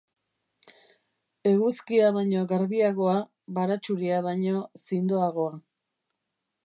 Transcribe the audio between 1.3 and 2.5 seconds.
Eguzkia baino